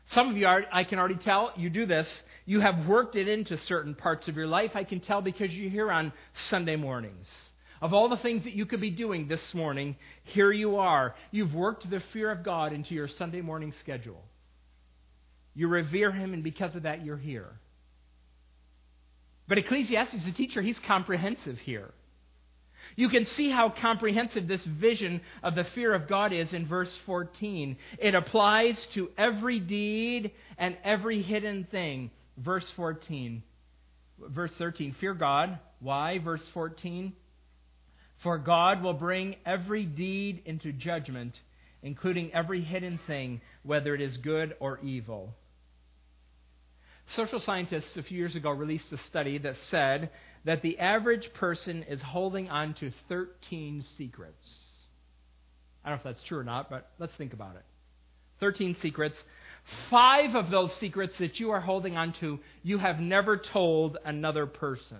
[0.08, 2.08] Some of you are, I can already tell, you do this.
[2.44, 4.72] You have worked it into certain parts of your life.
[4.74, 6.12] I can tell because you're here on
[6.48, 7.26] Sunday mornings.
[7.82, 11.14] Of all the things that you could be doing this morning, here you are.
[11.30, 14.22] You've worked the fear of God into your Sunday morning schedule.
[15.54, 17.58] You revere Him, and because of that, you're here.
[19.48, 21.92] But Ecclesiastes, the teacher, he's comprehensive here.
[22.96, 26.92] You can see how comprehensive this vision of the fear of God is in verse
[27.04, 27.76] 14.
[27.98, 32.10] It applies to every deed and every hidden thing.
[32.38, 33.42] Verse 14.
[34.18, 34.96] Verse 13.
[34.98, 35.58] Fear God.
[35.80, 36.18] Why?
[36.18, 37.12] Verse 14.
[38.22, 41.34] For God will bring every deed into judgment,
[41.82, 45.34] including every hidden thing, whether it is good or evil.
[47.14, 50.10] Social scientists a few years ago released a study that said
[50.46, 54.48] that the average person is holding on to 13 secrets.
[55.84, 57.64] I don't know if that's true or not, but let's think about it.
[58.38, 59.18] 13 secrets.
[59.90, 64.46] Five of those secrets that you are holding on to, you have never told another
[64.46, 64.98] person.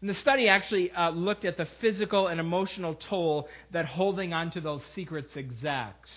[0.00, 4.52] And the study actually uh, looked at the physical and emotional toll that holding on
[4.52, 6.10] to those secrets exacts.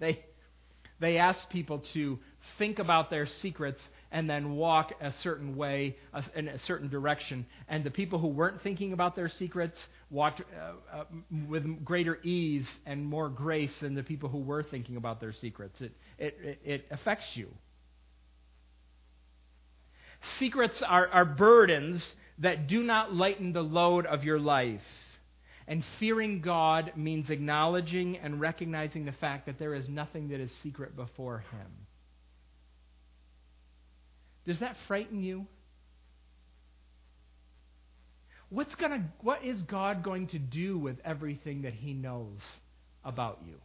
[0.00, 0.24] They,
[1.00, 2.18] they asked people to
[2.58, 3.80] think about their secrets
[4.12, 5.96] and then walk a certain way,
[6.34, 7.46] in a certain direction.
[7.68, 9.78] And the people who weren't thinking about their secrets
[10.10, 11.04] walked uh, uh,
[11.48, 15.80] with greater ease and more grace than the people who were thinking about their secrets.
[15.80, 17.48] It, it, it affects you.
[20.38, 24.80] Secrets are, are burdens that do not lighten the load of your life.
[25.68, 30.50] And fearing God means acknowledging and recognizing the fact that there is nothing that is
[30.62, 31.85] secret before Him.
[34.46, 35.46] Does that frighten you?
[38.48, 42.38] What's gonna, what is God going to do with everything that He knows
[43.04, 43.56] about you?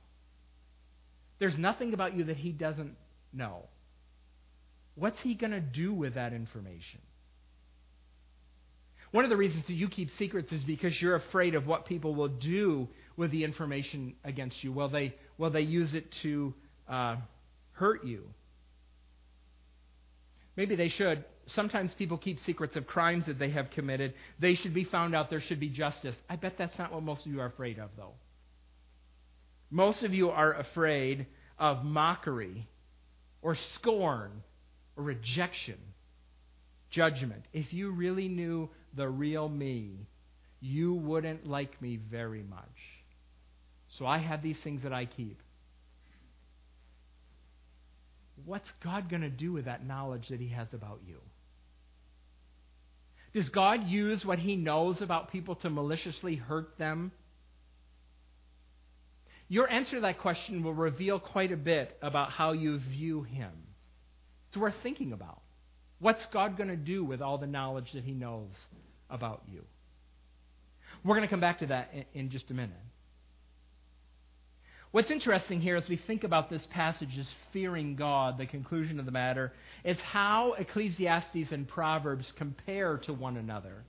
[1.39, 2.96] There's nothing about you that He doesn't
[3.32, 3.65] know.
[4.96, 7.00] What's He going to do with that information?
[9.12, 12.15] One of the reasons that you keep secrets is because you're afraid of what people
[12.15, 14.72] will do with the information against you.
[14.72, 16.54] Will they, will they use it to
[16.89, 17.17] uh,
[17.74, 18.24] hurt you?
[20.55, 21.23] Maybe they should.
[21.55, 24.13] Sometimes people keep secrets of crimes that they have committed.
[24.39, 25.29] They should be found out.
[25.29, 26.15] There should be justice.
[26.29, 28.13] I bet that's not what most of you are afraid of, though.
[29.69, 32.67] Most of you are afraid of mockery
[33.41, 34.43] or scorn
[34.97, 35.77] or rejection,
[36.89, 37.43] judgment.
[37.53, 40.07] If you really knew the real me,
[40.59, 42.61] you wouldn't like me very much.
[43.97, 45.41] So I have these things that I keep.
[48.45, 51.17] What's God going to do with that knowledge that He has about you?
[53.34, 57.12] Does God use what He knows about people to maliciously hurt them?
[59.47, 63.51] Your answer to that question will reveal quite a bit about how you view Him.
[64.49, 65.41] It's worth thinking about.
[65.99, 68.49] What's God going to do with all the knowledge that He knows
[69.10, 69.63] about you?
[71.04, 72.77] We're going to come back to that in, in just a minute.
[74.91, 79.06] What's interesting here as we think about this passage is fearing God, the conclusion of
[79.06, 79.54] the matter,
[79.86, 83.86] is how Ecclesiastes and Proverbs compare to one another.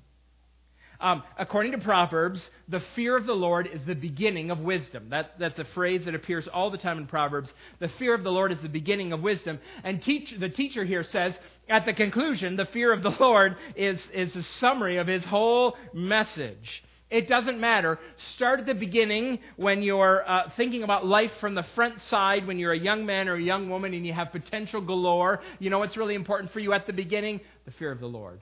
[1.00, 5.08] Um, according to Proverbs, the fear of the Lord is the beginning of wisdom.
[5.10, 7.52] That, that's a phrase that appears all the time in Proverbs.
[7.80, 9.58] The fear of the Lord is the beginning of wisdom.
[9.82, 11.36] And teach, the teacher here says,
[11.68, 15.76] at the conclusion, the fear of the Lord is, is a summary of his whole
[15.92, 16.84] message.
[17.12, 17.98] It doesn't matter.
[18.36, 22.58] Start at the beginning when you're uh, thinking about life from the front side, when
[22.58, 25.42] you're a young man or a young woman and you have potential galore.
[25.58, 27.42] You know what's really important for you at the beginning?
[27.66, 28.40] The fear of the Lord.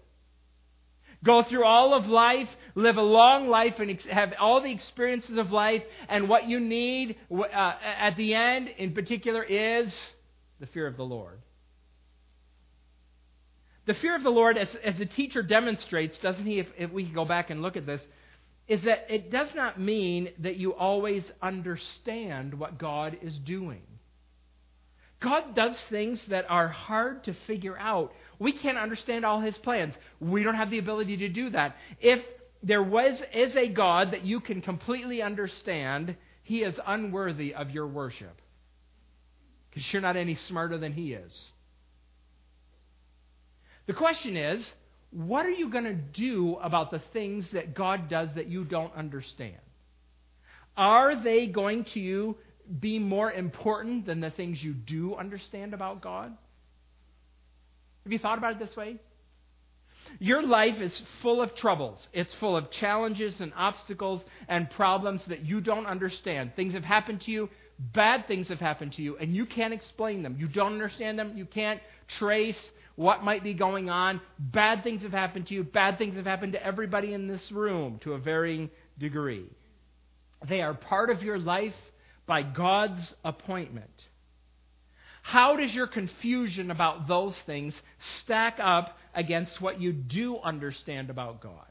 [1.25, 5.37] Go through all of life, live a long life, and ex- have all the experiences
[5.37, 9.93] of life, and what you need uh, at the end, in particular, is
[10.61, 11.41] the fear of the Lord.
[13.87, 16.61] The fear of the Lord, as, as the teacher demonstrates, doesn't he?
[16.61, 18.07] If, if we can go back and look at this,
[18.71, 23.83] is that it does not mean that you always understand what God is doing.
[25.19, 28.13] God does things that are hard to figure out.
[28.39, 29.95] We can't understand all his plans.
[30.21, 31.77] We don't have the ability to do that.
[32.01, 32.25] If
[32.63, 37.89] there was is a God that you can completely understand, he is unworthy of your
[37.89, 38.41] worship.
[39.69, 41.49] Because you're not any smarter than he is.
[43.89, 44.73] The question is,
[45.11, 48.95] what are you going to do about the things that God does that you don't
[48.95, 49.57] understand?
[50.77, 52.37] Are they going to you
[52.79, 56.33] be more important than the things you do understand about God?
[58.05, 58.97] Have you thought about it this way?
[60.19, 62.09] Your life is full of troubles.
[62.13, 66.53] It's full of challenges and obstacles and problems that you don't understand.
[66.57, 70.23] Things have happened to you, bad things have happened to you, and you can't explain
[70.23, 70.37] them.
[70.39, 71.37] You don't understand them.
[71.37, 71.81] You can't
[72.19, 74.21] trace what might be going on.
[74.39, 75.65] Bad things have happened to you.
[75.65, 79.47] Bad things have happened to everybody in this room to a varying degree.
[80.49, 81.75] They are part of your life
[82.27, 83.91] by God's appointment.
[85.23, 87.79] How does your confusion about those things
[88.21, 91.67] stack up against what you do understand about God?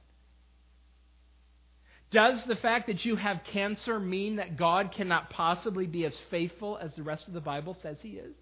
[2.12, 6.78] Does the fact that you have cancer mean that God cannot possibly be as faithful
[6.78, 8.36] as the rest of the Bible says he is?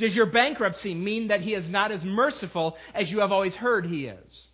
[0.00, 3.84] Does your bankruptcy mean that he is not as merciful as you have always heard
[3.84, 4.46] he is?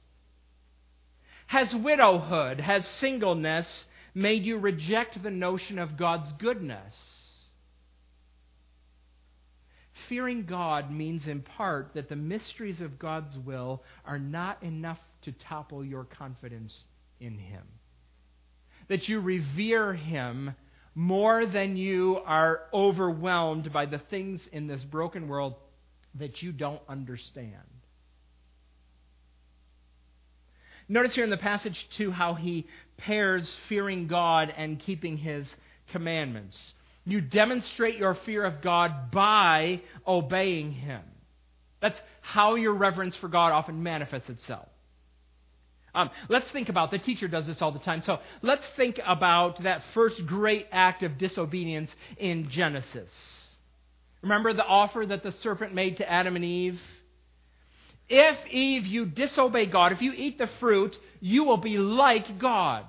[1.46, 6.96] Has widowhood, has singleness made you reject the notion of God's goodness?
[10.08, 15.30] Fearing God means, in part, that the mysteries of God's will are not enough to
[15.30, 16.76] topple your confidence
[17.20, 17.62] in Him.
[18.88, 20.56] That you revere Him
[20.98, 25.54] more than you are overwhelmed by the things in this broken world
[26.14, 27.52] that you don't understand.
[30.88, 35.46] Notice here in the passage, too, how he pairs fearing God and keeping his
[35.92, 36.56] commandments.
[37.04, 41.02] You demonstrate your fear of God by obeying him.
[41.82, 44.68] That's how your reverence for God often manifests itself.
[45.96, 48.02] Um, let's think about, the teacher does this all the time.
[48.02, 53.10] So let's think about that first great act of disobedience in Genesis.
[54.22, 56.80] Remember the offer that the serpent made to Adam and Eve?
[58.08, 62.84] If, Eve, you disobey God, if you eat the fruit, you will be like God.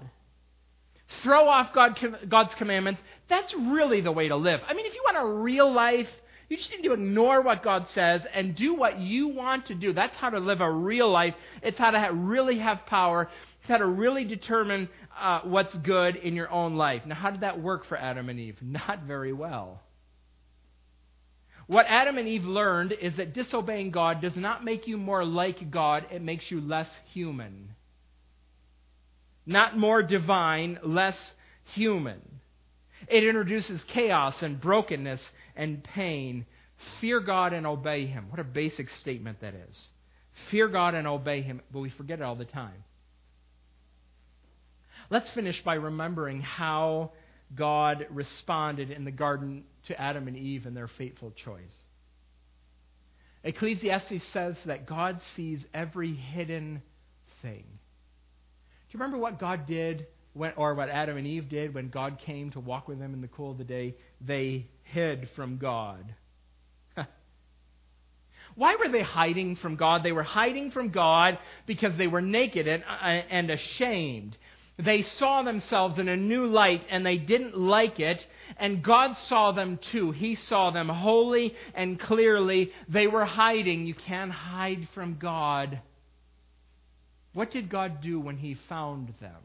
[1.23, 1.97] Throw off God,
[2.27, 3.01] God's commandments.
[3.29, 4.59] That's really the way to live.
[4.67, 6.09] I mean, if you want a real life,
[6.49, 9.91] you just need to ignore what God says and do what you want to do.
[9.91, 11.33] That's how to live a real life.
[11.61, 13.29] It's how to really have power.
[13.59, 14.87] It's how to really determine
[15.19, 17.01] uh, what's good in your own life.
[17.05, 18.57] Now, how did that work for Adam and Eve?
[18.61, 19.81] Not very well.
[21.67, 25.69] What Adam and Eve learned is that disobeying God does not make you more like
[25.69, 27.75] God, it makes you less human.
[29.45, 31.17] Not more divine, less
[31.73, 32.21] human.
[33.07, 36.45] It introduces chaos and brokenness and pain.
[36.99, 38.25] Fear God and obey Him.
[38.29, 39.87] What a basic statement that is.
[40.51, 42.83] Fear God and obey Him, but we forget it all the time.
[45.09, 47.11] Let's finish by remembering how
[47.55, 51.61] God responded in the garden to Adam and Eve and their fateful choice.
[53.43, 56.81] Ecclesiastes says that God sees every hidden
[57.41, 57.63] thing.
[57.63, 60.07] Do you remember what God did,
[60.37, 63.21] when, or what Adam and Eve did when God came to walk with them in
[63.21, 63.95] the cool of the day?
[64.21, 66.15] They hid from God.
[68.55, 70.03] Why were they hiding from God?
[70.03, 74.37] They were hiding from God because they were naked and, uh, and ashamed.
[74.79, 78.25] They saw themselves in a new light and they didn't like it,
[78.57, 80.11] and God saw them too.
[80.11, 82.71] He saw them wholly and clearly.
[82.87, 83.87] They were hiding.
[83.87, 85.81] You can't hide from God.
[87.33, 89.41] What did God do when He found them?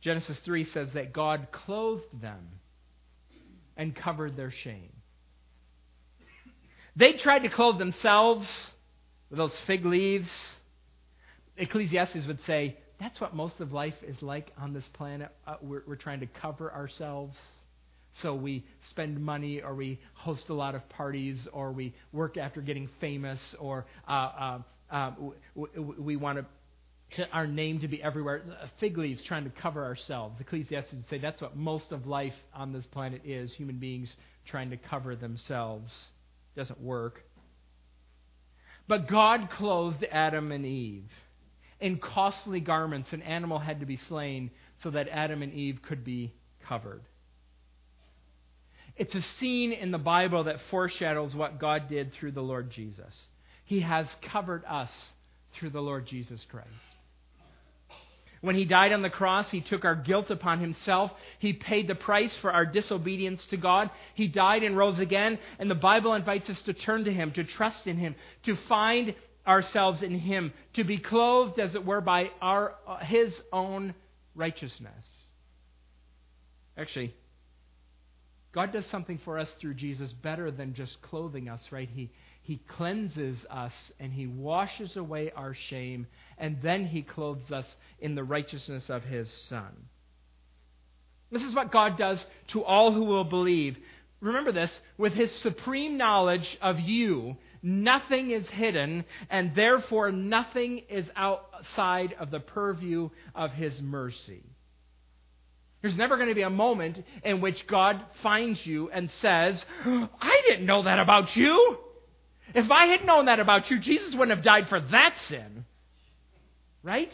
[0.00, 2.48] Genesis 3 says that God clothed them
[3.76, 4.92] and covered their shame.
[6.96, 8.48] They tried to clothe themselves
[9.30, 10.28] with those fig leaves.
[11.56, 15.30] Ecclesiastes would say that's what most of life is like on this planet.
[15.46, 17.36] Uh, we're, we're trying to cover ourselves.
[18.22, 22.60] So we spend money, or we host a lot of parties, or we work after
[22.60, 24.58] getting famous, or uh, uh,
[24.90, 25.12] uh,
[25.54, 26.44] we, we, want to,
[27.32, 28.42] our name to be everywhere.
[28.78, 30.40] Fig leaves trying to cover ourselves.
[30.40, 34.14] Ecclesiastes would say that's what most of life on this planet is human beings
[34.46, 35.90] trying to cover themselves.
[36.56, 37.22] Doesn't work.
[38.88, 41.08] But God clothed Adam and Eve
[41.80, 44.50] in costly garments, an animal had to be slain
[44.82, 46.32] so that Adam and Eve could be
[46.68, 47.02] covered.
[48.96, 53.14] It's a scene in the Bible that foreshadows what God did through the Lord Jesus.
[53.64, 54.90] He has covered us
[55.54, 56.68] through the Lord Jesus Christ.
[58.40, 61.12] When he died on the cross, he took our guilt upon himself.
[61.38, 63.90] He paid the price for our disobedience to God.
[64.14, 65.38] He died and rose again.
[65.58, 68.14] And the Bible invites us to turn to him, to trust in him,
[68.44, 69.14] to find
[69.46, 73.94] ourselves in Him, to be clothed, as it were, by our, uh, His own
[74.34, 75.06] righteousness.
[76.76, 77.14] Actually,
[78.52, 81.88] God does something for us through Jesus better than just clothing us, right?
[81.92, 82.10] He,
[82.50, 88.16] he cleanses us and He washes away our shame, and then He clothes us in
[88.16, 89.70] the righteousness of His Son.
[91.30, 93.78] This is what God does to all who will believe.
[94.18, 101.08] Remember this with His supreme knowledge of you, Nothing is hidden, and therefore nothing is
[101.14, 104.42] outside of the purview of His mercy.
[105.82, 110.42] There's never going to be a moment in which God finds you and says, I
[110.48, 111.78] didn't know that about you.
[112.54, 115.64] If I had known that about you, Jesus wouldn't have died for that sin.
[116.82, 117.12] Right?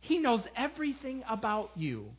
[0.00, 2.10] He knows everything about you.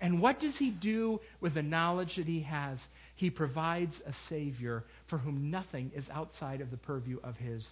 [0.00, 2.78] And what does he do with the knowledge that he has?
[3.16, 7.64] He provides a Savior for whom nothing is outside of the purview of his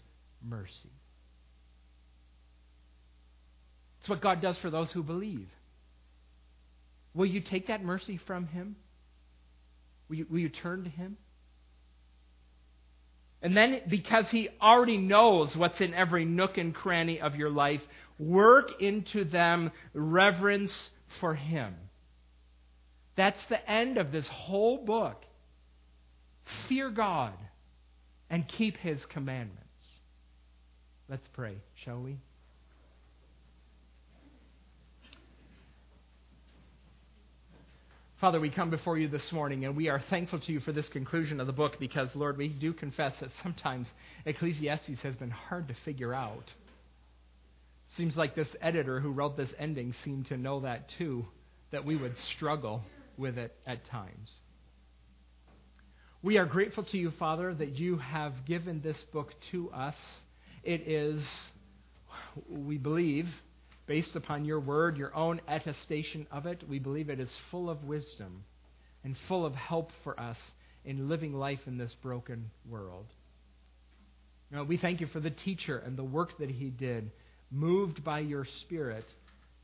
[0.43, 0.91] mercy.
[4.01, 5.49] It's what God does for those who believe.
[7.15, 8.77] Will you take that mercy from him?
[10.09, 11.17] Will you, will you turn to him?
[13.43, 17.83] And then, because he already knows what's in every nook and cranny of your life,
[18.19, 21.75] work into them reverence for him.
[23.17, 25.25] That's the end of this whole book.
[26.69, 27.33] Fear God
[28.31, 29.63] and keep his commandments.
[31.09, 32.19] Let's pray, shall we?
[38.19, 40.89] Father, we come before you this morning and we are thankful to you for this
[40.89, 43.87] conclusion of the book because, Lord, we do confess that sometimes
[44.25, 46.51] Ecclesiastes has been hard to figure out.
[47.99, 51.27] Seems like this editor who wrote this ending seemed to know that too,
[51.73, 52.83] that we would struggle
[53.19, 54.31] with it at times.
[56.23, 59.97] We are grateful to you, Father, that you have given this book to us.
[60.65, 61.23] It is,
[62.49, 63.29] we believe,
[63.87, 67.85] based upon your word, your own attestation of it, we believe it is full of
[67.85, 68.45] wisdom
[69.05, 70.37] and full of help for us
[70.85, 73.07] in living life in this broken world.
[74.51, 77.11] Now, we thank you for the teacher and the work that he did,
[77.51, 79.05] moved by your Spirit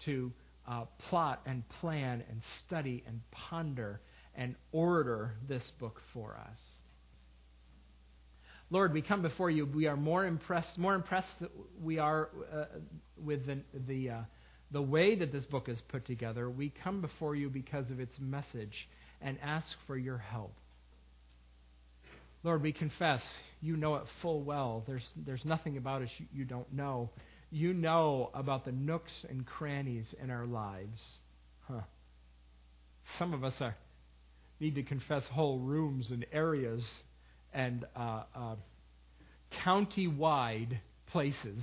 [0.04, 0.32] to
[0.68, 4.00] uh, plot and plan and study and ponder
[4.34, 6.58] and order this book for us.
[8.72, 9.66] Lord, we come before you.
[9.66, 11.50] We are more impressed, more impressed that
[11.82, 12.64] we are uh,
[13.22, 14.20] with the the, uh,
[14.70, 16.48] the way that this book is put together.
[16.48, 18.72] We come before you because of its message
[19.20, 20.54] and ask for your help.
[22.44, 23.20] Lord, we confess
[23.60, 24.84] you know it full well.
[24.86, 27.10] There's, there's nothing about us you, you don't know.
[27.50, 30.98] You know about the nooks and crannies in our lives.
[31.68, 31.82] Huh.
[33.18, 33.76] Some of us are,
[34.60, 36.82] need to confess whole rooms and areas
[37.52, 38.56] and uh, uh,
[39.64, 40.80] county wide
[41.10, 41.58] places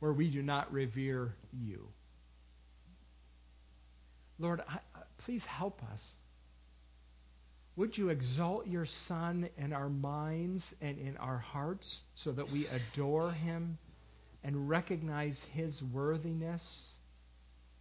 [0.00, 1.88] where we do not revere you.
[4.38, 4.78] Lord, I,
[5.24, 6.00] please help us.
[7.76, 11.86] Would you exalt your Son in our minds and in our hearts
[12.22, 13.78] so that we adore him
[14.44, 16.60] and recognize his worthiness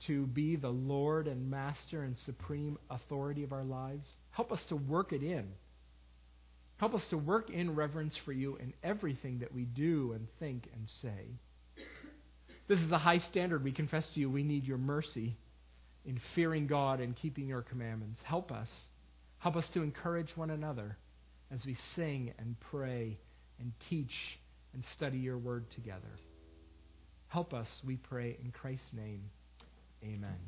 [0.07, 4.05] to be the Lord and Master and supreme authority of our lives?
[4.29, 5.47] Help us to work it in.
[6.81, 10.67] Help us to work in reverence for you in everything that we do and think
[10.73, 11.83] and say.
[12.67, 13.63] This is a high standard.
[13.63, 15.37] We confess to you we need your mercy
[16.05, 18.19] in fearing God and keeping your commandments.
[18.23, 18.67] Help us.
[19.37, 20.97] Help us to encourage one another
[21.53, 23.19] as we sing and pray
[23.59, 24.39] and teach
[24.73, 26.17] and study your word together.
[27.27, 29.21] Help us, we pray, in Christ's name.
[30.03, 30.39] Amen.